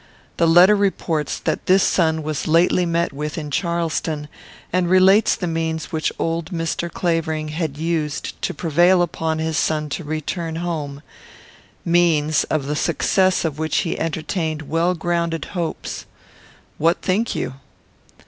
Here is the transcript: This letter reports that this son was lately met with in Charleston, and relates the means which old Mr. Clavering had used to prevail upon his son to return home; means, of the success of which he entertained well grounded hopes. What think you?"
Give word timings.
This 0.37 0.49
letter 0.49 0.75
reports 0.75 1.37
that 1.37 1.67
this 1.67 1.83
son 1.83 2.23
was 2.23 2.47
lately 2.47 2.87
met 2.87 3.13
with 3.13 3.37
in 3.37 3.51
Charleston, 3.51 4.29
and 4.73 4.89
relates 4.89 5.35
the 5.35 5.45
means 5.45 5.91
which 5.91 6.11
old 6.17 6.45
Mr. 6.49 6.91
Clavering 6.91 7.49
had 7.49 7.77
used 7.77 8.41
to 8.41 8.51
prevail 8.55 9.03
upon 9.03 9.37
his 9.37 9.59
son 9.59 9.89
to 9.89 10.03
return 10.03 10.55
home; 10.55 11.03
means, 11.85 12.45
of 12.45 12.65
the 12.65 12.75
success 12.75 13.45
of 13.45 13.59
which 13.59 13.77
he 13.85 13.99
entertained 13.99 14.63
well 14.63 14.95
grounded 14.95 15.45
hopes. 15.53 16.07
What 16.79 17.03
think 17.03 17.35
you?" 17.35 17.53